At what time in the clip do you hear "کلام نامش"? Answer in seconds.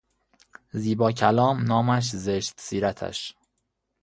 1.11-2.09